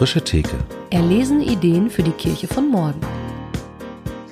[0.00, 0.56] Frische Theke.
[0.88, 3.02] Erlesen Ideen für die Kirche von morgen.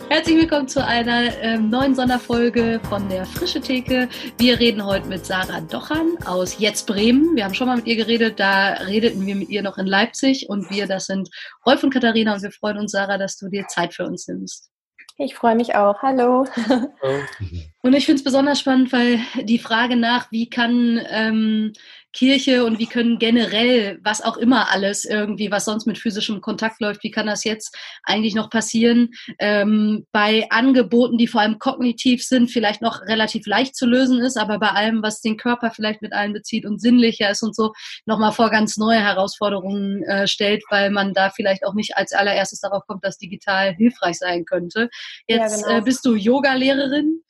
[0.09, 4.09] Herzlich willkommen zu einer ähm, neuen Sonderfolge von der Frische Theke.
[4.39, 7.37] Wir reden heute mit Sarah Dochan aus Jetzt Bremen.
[7.37, 10.49] Wir haben schon mal mit ihr geredet, da redeten wir mit ihr noch in Leipzig
[10.49, 11.29] und wir, das sind
[11.67, 14.71] Rolf und Katharina und wir freuen uns, Sarah, dass du dir Zeit für uns nimmst.
[15.19, 16.01] Ich freue mich auch.
[16.01, 16.47] Hallo.
[17.81, 21.73] Und ich finde es besonders spannend, weil die Frage nach, wie kann ähm,
[22.13, 26.81] Kirche und wie können generell, was auch immer alles irgendwie, was sonst mit physischem Kontakt
[26.81, 32.25] läuft, wie kann das jetzt eigentlich noch passieren, ähm, bei Angeboten, die vor allem kognitiv
[32.25, 36.03] sind, vielleicht noch relativ leicht zu lösen ist, aber bei allem, was den Körper vielleicht
[36.03, 37.73] mit einbezieht und sinnlicher ist und so,
[38.07, 42.59] nochmal vor ganz neue Herausforderungen äh, stellt, weil man da vielleicht auch nicht als allererstes
[42.59, 44.91] darauf kommt, dass digital hilfreich sein könnte.
[45.29, 45.79] Jetzt ja, genau.
[45.79, 47.23] äh, bist du Yoga-Lehrerin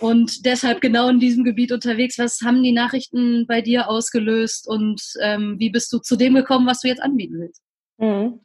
[0.00, 2.18] und deshalb genau in diesem Gebiet unterwegs.
[2.18, 6.66] Was haben die Nachrichten bei dir ausgelöst und ähm, wie bist du zu dem gekommen,
[6.66, 7.62] was du jetzt anbieten willst?
[7.98, 8.40] Mhm.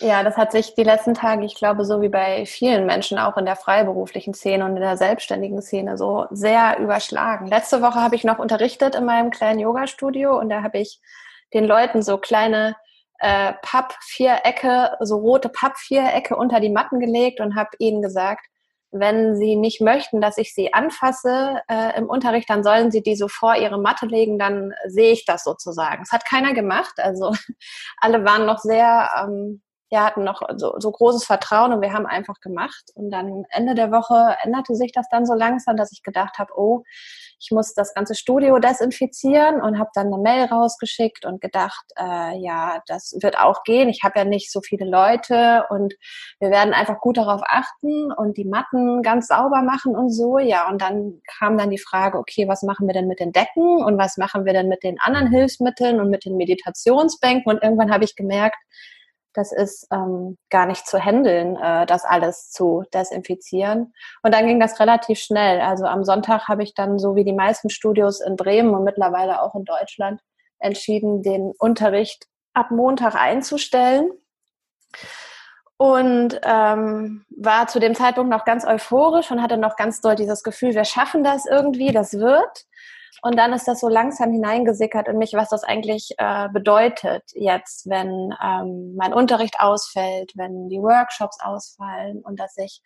[0.00, 3.36] Ja, das hat sich die letzten Tage, ich glaube, so wie bei vielen Menschen auch
[3.36, 7.46] in der freiberuflichen Szene und in der selbstständigen Szene so sehr überschlagen.
[7.46, 11.00] Letzte Woche habe ich noch unterrichtet in meinem kleinen Yoga-Studio und da habe ich
[11.54, 12.76] den Leuten so kleine
[13.20, 18.46] äh, Pappvierecke, so rote Pappvierecke unter die Matten gelegt und habe ihnen gesagt,
[18.94, 23.16] wenn Sie nicht möchten, dass ich Sie anfasse äh, im Unterricht, dann sollen Sie die
[23.16, 26.02] so vor Ihre Matte legen, dann sehe ich das sozusagen.
[26.02, 26.94] Das hat keiner gemacht.
[26.98, 27.32] Also
[27.98, 29.62] alle waren noch sehr, ähm,
[29.94, 32.90] ja, hatten noch so, so großes Vertrauen und wir haben einfach gemacht.
[32.94, 36.52] Und dann Ende der Woche änderte sich das dann so langsam, dass ich gedacht habe,
[36.56, 36.82] oh,
[37.40, 42.36] ich muss das ganze Studio desinfizieren und habe dann eine Mail rausgeschickt und gedacht, äh,
[42.38, 43.88] ja, das wird auch gehen.
[43.88, 45.94] Ich habe ja nicht so viele Leute und
[46.40, 50.38] wir werden einfach gut darauf achten und die Matten ganz sauber machen und so.
[50.38, 53.84] Ja, und dann kam dann die Frage, okay, was machen wir denn mit den Decken
[53.84, 57.52] und was machen wir denn mit den anderen Hilfsmitteln und mit den Meditationsbänken?
[57.52, 58.56] Und irgendwann habe ich gemerkt,
[59.34, 63.92] das ist ähm, gar nicht zu handeln, äh, das alles zu desinfizieren.
[64.22, 65.60] Und dann ging das relativ schnell.
[65.60, 69.42] Also am Sonntag habe ich dann, so wie die meisten Studios in Bremen und mittlerweile
[69.42, 70.20] auch in Deutschland,
[70.58, 74.10] entschieden, den Unterricht ab Montag einzustellen.
[75.76, 80.44] Und ähm, war zu dem Zeitpunkt noch ganz euphorisch und hatte noch ganz doll dieses
[80.44, 82.64] Gefühl, wir schaffen das irgendwie, das wird.
[83.22, 87.88] Und dann ist das so langsam hineingesickert in mich, was das eigentlich äh, bedeutet jetzt,
[87.88, 92.82] wenn ähm, mein Unterricht ausfällt, wenn die Workshops ausfallen und dass ich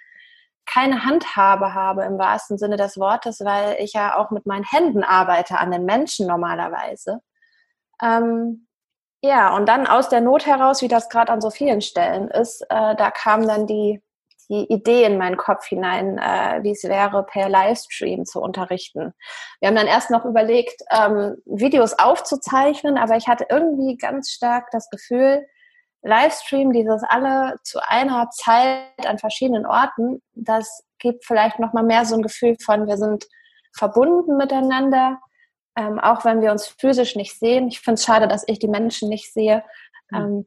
[0.66, 5.02] keine Handhabe habe im wahrsten Sinne des Wortes, weil ich ja auch mit meinen Händen
[5.02, 7.20] arbeite an den Menschen normalerweise.
[8.02, 8.66] Ähm,
[9.22, 12.62] ja, und dann aus der Not heraus, wie das gerade an so vielen Stellen ist,
[12.68, 14.02] äh, da kam dann die
[14.48, 19.12] die Idee in meinen Kopf hinein, äh, wie es wäre, per Livestream zu unterrichten.
[19.60, 24.70] Wir haben dann erst noch überlegt, ähm, Videos aufzuzeichnen, aber ich hatte irgendwie ganz stark
[24.70, 25.46] das Gefühl,
[26.02, 32.04] Livestream, dieses alle zu einer Zeit an verschiedenen Orten, das gibt vielleicht noch mal mehr
[32.04, 33.26] so ein Gefühl von, wir sind
[33.76, 35.18] verbunden miteinander,
[35.76, 37.68] ähm, auch wenn wir uns physisch nicht sehen.
[37.68, 39.62] Ich finde es schade, dass ich die Menschen nicht sehe.
[40.10, 40.18] Mhm.
[40.18, 40.46] Ähm,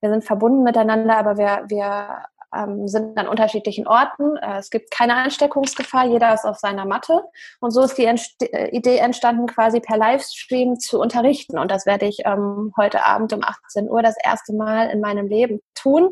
[0.00, 2.24] wir sind verbunden miteinander, aber wir, wir
[2.54, 4.36] ähm, sind an unterschiedlichen Orten.
[4.36, 7.22] Äh, es gibt keine Ansteckungsgefahr, jeder ist auf seiner Matte.
[7.60, 11.58] Und so ist die Entst äh, Idee entstanden, quasi per Livestream zu unterrichten.
[11.58, 15.26] Und das werde ich ähm, heute Abend um 18 Uhr das erste Mal in meinem
[15.26, 16.10] Leben tun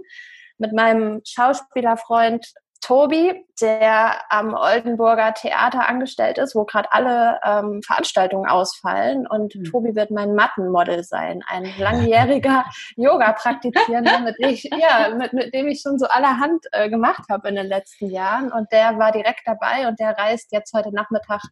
[0.58, 2.52] mit meinem Schauspielerfreund
[2.88, 9.26] Tobi, der am Oldenburger Theater angestellt ist, wo gerade alle ähm, Veranstaltungen ausfallen.
[9.26, 9.64] Und mhm.
[9.64, 12.64] Tobi wird mein Mattenmodel sein, ein langjähriger
[12.96, 17.66] Yoga-Praktizierender, mit, ja, mit, mit, dem ich schon so allerhand äh, gemacht habe in den
[17.66, 18.50] letzten Jahren.
[18.50, 21.42] Und der war direkt dabei und der reist jetzt heute Nachmittag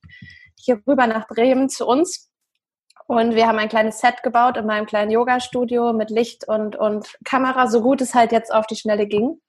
[0.58, 2.30] hier rüber nach Bremen zu uns
[3.06, 7.06] und wir haben ein kleines Set gebaut in meinem kleinen Yoga-Studio mit Licht und, und
[7.24, 9.40] Kamera, so gut es halt jetzt auf die Schnelle ging.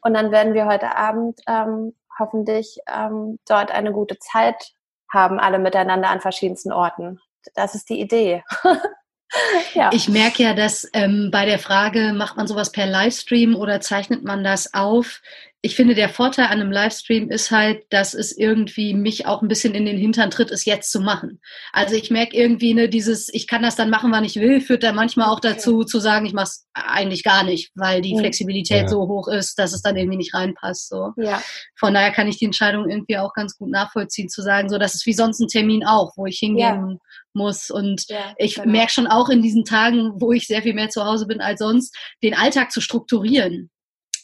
[0.00, 4.72] Und dann werden wir heute Abend ähm, hoffentlich ähm, dort eine gute Zeit
[5.12, 7.20] haben, alle miteinander an verschiedensten Orten.
[7.54, 8.42] Das ist die Idee.
[9.74, 9.90] ja.
[9.92, 14.24] Ich merke ja, dass ähm, bei der Frage, macht man sowas per Livestream oder zeichnet
[14.24, 15.20] man das auf,
[15.64, 19.48] ich finde, der Vorteil an einem Livestream ist halt, dass es irgendwie mich auch ein
[19.48, 21.40] bisschen in den Hintern tritt, es jetzt zu machen.
[21.72, 24.82] Also ich merke irgendwie, ne, dieses, ich kann das dann machen, wann ich will, führt
[24.82, 28.82] dann manchmal auch dazu, zu sagen, ich mache es eigentlich gar nicht, weil die Flexibilität
[28.82, 28.88] ja.
[28.88, 30.90] so hoch ist, dass es dann irgendwie nicht reinpasst.
[30.90, 31.12] So.
[31.16, 31.42] Ja.
[31.76, 34.94] Von daher kann ich die Entscheidung irgendwie auch ganz gut nachvollziehen, zu sagen, so, das
[34.94, 36.96] ist wie sonst ein Termin auch, wo ich hingehen ja.
[37.32, 37.70] muss.
[37.70, 38.70] Und ja, ich genau.
[38.70, 41.60] merke schon auch in diesen Tagen, wo ich sehr viel mehr zu Hause bin als
[41.60, 43.70] sonst, den Alltag zu strukturieren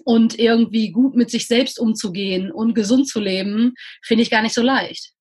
[0.04, 4.54] und irgendwie gut mit sich selbst umzugehen und gesund zu leben, finde ich gar nicht
[4.54, 5.12] so leicht.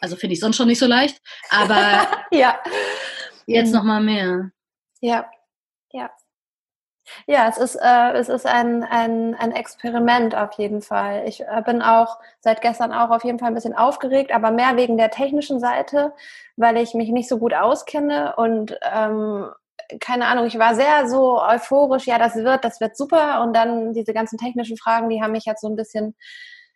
[0.00, 1.20] Also finde ich sonst schon nicht so leicht,
[1.50, 2.58] aber ja.
[3.46, 4.50] jetzt noch mal mehr.
[5.00, 5.30] Ja,
[5.92, 6.10] ja.
[7.26, 11.24] Ja, es ist, äh, es ist ein, ein, ein Experiment auf jeden Fall.
[11.26, 14.76] Ich äh, bin auch seit gestern auch auf jeden Fall ein bisschen aufgeregt, aber mehr
[14.76, 16.14] wegen der technischen Seite,
[16.56, 19.50] weil ich mich nicht so gut auskenne und ähm,
[20.00, 23.42] keine Ahnung, ich war sehr so euphorisch, ja, das wird, das wird super.
[23.42, 26.14] Und dann diese ganzen technischen Fragen, die haben mich jetzt so ein bisschen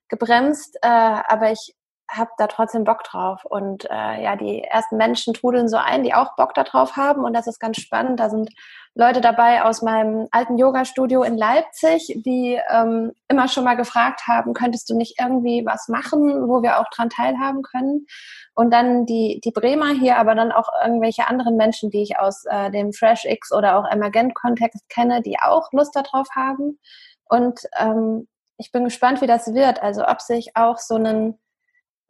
[0.08, 0.76] gebremst.
[0.82, 1.74] Äh, aber ich
[2.10, 3.44] habe da trotzdem Bock drauf.
[3.44, 7.24] Und äh, ja, die ersten Menschen trudeln so ein, die auch Bock darauf haben.
[7.24, 8.20] Und das ist ganz spannend.
[8.20, 8.50] Da sind
[8.94, 14.54] Leute dabei aus meinem alten Yoga-Studio in Leipzig, die ähm, immer schon mal gefragt haben,
[14.54, 18.06] könntest du nicht irgendwie was machen, wo wir auch dran teilhaben können?
[18.54, 22.44] Und dann die, die Bremer hier, aber dann auch irgendwelche anderen Menschen, die ich aus
[22.46, 26.80] äh, dem Fresh X oder auch Emergent-Kontext kenne, die auch Lust darauf haben.
[27.28, 28.26] Und ähm,
[28.56, 29.80] ich bin gespannt, wie das wird.
[29.80, 31.38] Also ob sich auch so einen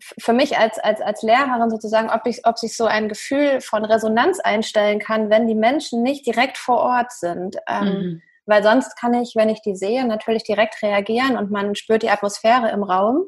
[0.01, 3.85] für mich als, als, als Lehrerin sozusagen, ob, ich, ob sich so ein Gefühl von
[3.85, 7.57] Resonanz einstellen kann, wenn die Menschen nicht direkt vor Ort sind.
[7.69, 8.23] Ähm, mhm.
[8.47, 12.11] Weil sonst kann ich, wenn ich die sehe, natürlich direkt reagieren und man spürt die
[12.11, 13.27] Atmosphäre im Raum.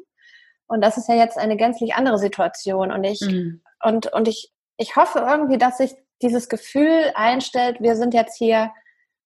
[0.67, 2.91] Und das ist ja jetzt eine gänzlich andere Situation.
[2.91, 3.61] Und ich, mhm.
[3.83, 8.71] und, und ich, ich hoffe irgendwie, dass sich dieses Gefühl einstellt, wir sind jetzt hier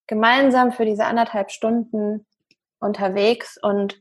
[0.06, 2.26] gemeinsam für diese anderthalb Stunden
[2.80, 4.00] unterwegs und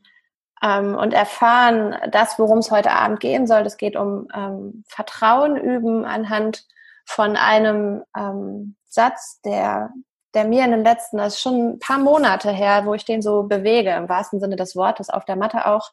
[0.66, 3.62] ähm, und erfahren das, worum es heute Abend gehen soll.
[3.62, 6.66] Es geht um ähm, Vertrauen üben anhand
[7.06, 9.92] von einem ähm, Satz, der,
[10.34, 13.22] der mir in den letzten, das ist schon ein paar Monate her, wo ich den
[13.22, 15.92] so bewege, im wahrsten Sinne des Wortes, auf der Matte auch,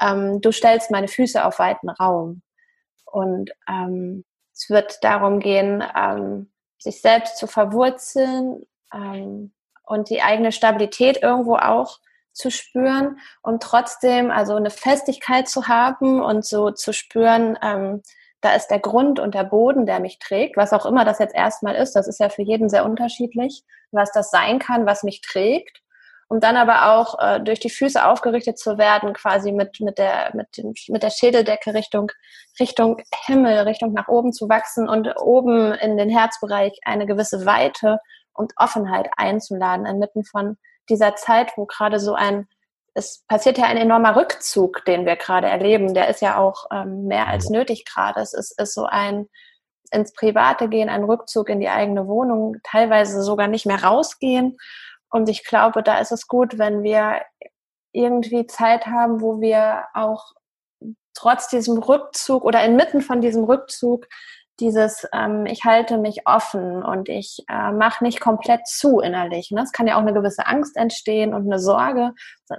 [0.00, 2.42] ähm, du stellst meine Füße auf weiten Raum.
[3.04, 8.64] Und ähm, es wird darum gehen, ähm, sich selbst zu verwurzeln
[9.84, 11.98] und die eigene Stabilität irgendwo auch
[12.32, 18.02] zu spüren und trotzdem also eine Festigkeit zu haben und so zu spüren, ähm,
[18.40, 21.34] da ist der Grund und der Boden, der mich trägt, was auch immer das jetzt
[21.34, 21.94] erstmal ist.
[21.94, 25.82] Das ist ja für jeden sehr unterschiedlich, was das sein kann, was mich trägt.
[26.30, 30.30] Um dann aber auch äh, durch die Füße aufgerichtet zu werden, quasi mit, mit, der,
[30.34, 32.12] mit, dem, mit der Schädeldecke Richtung,
[32.60, 37.98] Richtung Himmel, Richtung nach oben zu wachsen und oben in den Herzbereich eine gewisse Weite
[38.34, 40.58] und Offenheit einzuladen, inmitten von
[40.88, 42.48] dieser Zeit, wo gerade so ein,
[42.94, 47.04] es passiert ja ein enormer Rückzug, den wir gerade erleben, der ist ja auch ähm,
[47.04, 48.20] mehr als nötig gerade.
[48.20, 49.28] Es ist, ist so ein
[49.90, 54.58] ins Private gehen, ein Rückzug in die eigene Wohnung, teilweise sogar nicht mehr rausgehen.
[55.10, 57.22] Und ich glaube, da ist es gut, wenn wir
[57.92, 60.32] irgendwie Zeit haben, wo wir auch
[61.14, 64.06] trotz diesem Rückzug oder inmitten von diesem Rückzug
[64.60, 69.50] dieses, ähm, ich halte mich offen und ich äh, mache nicht komplett zu innerlich.
[69.50, 69.62] Ne?
[69.62, 72.12] Es kann ja auch eine gewisse Angst entstehen und eine Sorge,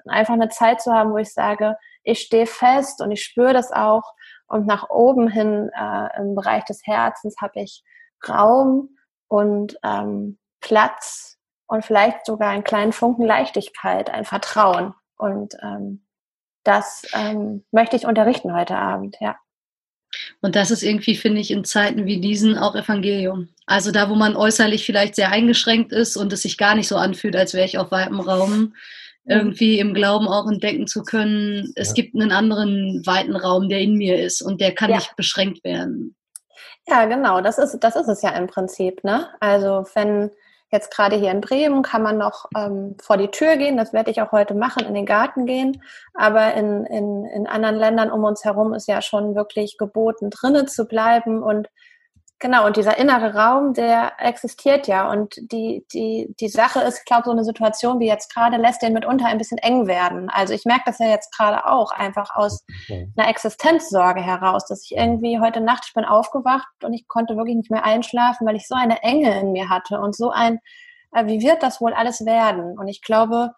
[0.06, 3.72] einfach eine Zeit zu haben, wo ich sage, ich stehe fest und ich spüre das
[3.72, 4.14] auch
[4.48, 7.84] und nach oben hin äh, im Bereich des Herzens habe ich
[8.28, 8.98] Raum
[9.28, 11.38] und ähm, Platz
[11.68, 14.94] und vielleicht sogar einen kleinen Funken Leichtigkeit, ein Vertrauen.
[15.18, 16.06] Und ähm,
[16.64, 19.38] das ähm, möchte ich unterrichten heute Abend, ja.
[20.42, 23.50] Und das ist irgendwie, finde ich, in Zeiten wie diesen auch Evangelium.
[23.66, 26.96] Also da, wo man äußerlich vielleicht sehr eingeschränkt ist und es sich gar nicht so
[26.96, 28.74] anfühlt, als wäre ich auf weitem Raum,
[29.30, 31.94] irgendwie im Glauben auch entdecken zu können, es ja.
[31.94, 34.98] gibt einen anderen weiten Raum, der in mir ist und der kann ja.
[34.98, 36.16] nicht beschränkt werden.
[36.88, 39.04] Ja, genau, das ist, das ist es ja im Prinzip.
[39.04, 39.28] Ne?
[39.40, 40.32] Also wenn
[40.72, 44.12] Jetzt gerade hier in Bremen kann man noch ähm, vor die Tür gehen, das werde
[44.12, 45.82] ich auch heute machen, in den Garten gehen.
[46.14, 50.68] Aber in, in, in anderen Ländern um uns herum ist ja schon wirklich geboten, drinnen
[50.68, 51.70] zu bleiben und
[52.42, 55.12] Genau, und dieser innere Raum, der existiert ja.
[55.12, 58.82] Und die, die, die Sache ist, ich glaube, so eine Situation wie jetzt gerade lässt
[58.82, 60.30] den mitunter ein bisschen eng werden.
[60.30, 62.64] Also ich merke das ja jetzt gerade auch einfach aus
[63.18, 67.58] einer Existenzsorge heraus, dass ich irgendwie heute Nacht, ich bin aufgewacht und ich konnte wirklich
[67.58, 70.60] nicht mehr einschlafen, weil ich so eine Enge in mir hatte und so ein,
[71.14, 72.80] äh, wie wird das wohl alles werden?
[72.80, 73.54] Und ich glaube,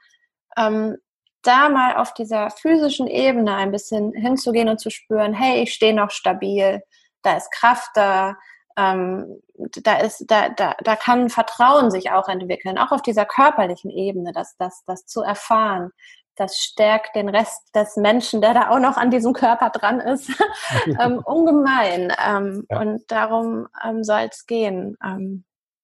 [0.58, 0.98] ähm,
[1.44, 5.94] da mal auf dieser physischen Ebene ein bisschen hinzugehen und zu spüren, hey, ich stehe
[5.94, 6.82] noch stabil,
[7.22, 8.36] da ist Kraft da,
[8.78, 9.42] ähm,
[9.84, 14.32] da ist, da, da, da kann Vertrauen sich auch entwickeln, auch auf dieser körperlichen Ebene,
[14.34, 15.92] das, das, das zu erfahren.
[16.36, 20.32] Das stärkt den Rest des Menschen, der da auch noch an diesem Körper dran ist,
[21.00, 22.14] ähm, ungemein.
[22.26, 22.80] Ähm, ja.
[22.80, 24.98] Und darum ähm, soll es gehen.
[25.04, 25.44] Ähm,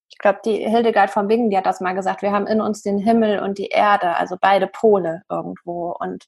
[0.10, 2.82] ich glaube, die Hildegard von Bingen, die hat das mal gesagt, wir haben in uns
[2.82, 5.96] den Himmel und die Erde, also beide Pole irgendwo.
[6.00, 6.26] Und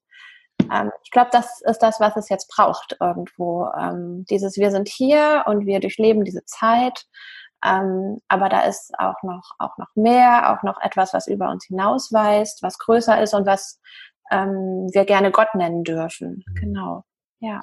[0.72, 3.68] ähm, ich glaube, das ist das, was es jetzt braucht irgendwo.
[3.78, 7.06] Ähm, dieses Wir sind hier und wir durchleben diese Zeit.
[7.64, 11.66] Ähm, aber da ist auch noch, auch noch mehr, auch noch etwas, was über uns
[11.66, 13.82] hinausweist, was größer ist und was
[14.32, 16.44] ähm, wir gerne Gott nennen dürfen.
[16.48, 16.56] Mhm.
[16.56, 17.06] Genau.
[17.40, 17.62] Ja.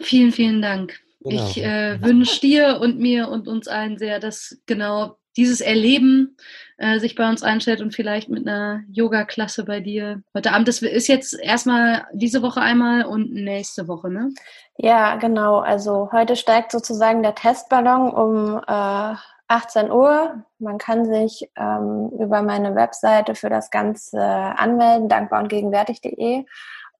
[0.00, 0.98] Vielen, vielen Dank.
[1.20, 1.48] Genau.
[1.48, 6.36] Ich äh, wünsche dir und mir und uns allen sehr, dass genau dieses Erleben
[6.76, 10.68] äh, sich bei uns einstellt und vielleicht mit einer Yoga-Klasse bei dir heute Abend.
[10.68, 14.30] Das ist jetzt erstmal diese Woche einmal und nächste Woche, ne?
[14.76, 15.58] Ja, genau.
[15.58, 19.14] Also heute steigt sozusagen der Testballon um äh,
[19.48, 20.44] 18 Uhr.
[20.58, 26.44] Man kann sich ähm, über meine Webseite für das Ganze anmelden, dankbar und gegenwärtig.de.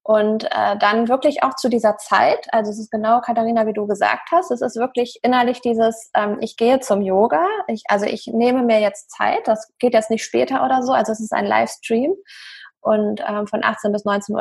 [0.09, 3.85] Und äh, dann wirklich auch zu dieser Zeit, also es ist genau, Katharina, wie du
[3.85, 8.25] gesagt hast, es ist wirklich innerlich dieses, ähm, ich gehe zum Yoga, ich, also ich
[8.25, 11.45] nehme mir jetzt Zeit, das geht jetzt nicht später oder so, also es ist ein
[11.45, 12.15] Livestream
[12.81, 14.33] und ähm, von 18 bis 19.30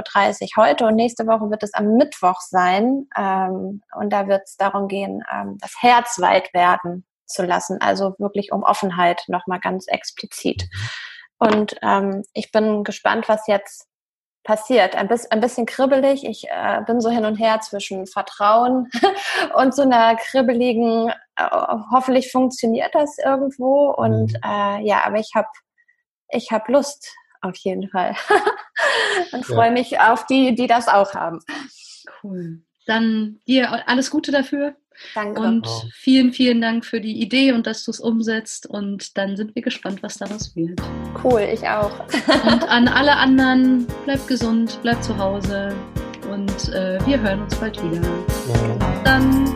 [0.56, 4.56] Uhr heute und nächste Woche wird es am Mittwoch sein ähm, und da wird es
[4.56, 9.86] darum gehen, ähm, das Herz weit werden zu lassen, also wirklich um Offenheit nochmal ganz
[9.86, 10.66] explizit.
[11.38, 13.87] Und ähm, ich bin gespannt, was jetzt
[14.48, 14.96] passiert.
[14.96, 16.24] Ein, bisschen, ein bisschen kribbelig.
[16.24, 18.90] Ich äh, bin so hin und her zwischen Vertrauen
[19.56, 21.50] und so einer kribbeligen, äh,
[21.92, 23.90] hoffentlich funktioniert das irgendwo.
[23.90, 24.40] Und mhm.
[24.42, 25.48] äh, ja, aber ich habe
[26.30, 28.16] ich hab Lust auf jeden Fall.
[29.32, 29.72] und freue ja.
[29.72, 31.40] mich auf die, die das auch haben.
[32.22, 32.62] Cool.
[32.86, 34.76] Dann dir alles Gute dafür.
[35.14, 35.40] Danke.
[35.40, 38.66] Und vielen, vielen Dank für die Idee und dass du es umsetzt.
[38.66, 40.80] Und dann sind wir gespannt, was daraus wird.
[41.22, 42.00] Cool, ich auch.
[42.44, 45.74] und an alle anderen, bleibt gesund, bleibt zu Hause
[46.30, 48.02] und äh, wir hören uns bald wieder.
[48.02, 49.02] Ja.
[49.04, 49.47] Dann